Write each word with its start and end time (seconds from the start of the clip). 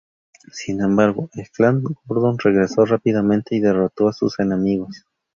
Sin 0.51 0.81
embargo, 0.81 1.29
el 1.35 1.47
Clan 1.51 1.83
Gordon 2.07 2.39
regresó 2.39 2.85
rápidamente 2.85 3.55
y 3.55 3.59
derrotó 3.59 4.07
a 4.07 4.13
sus 4.13 4.39
enemigos. 4.39 5.05